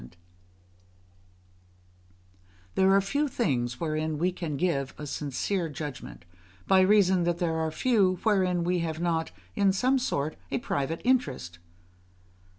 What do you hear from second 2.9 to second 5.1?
are few things wherein we can give a